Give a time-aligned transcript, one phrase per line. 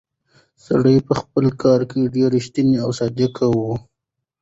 [0.65, 3.59] سړی په خپل کار کې ډېر ریښتونی او صادق و.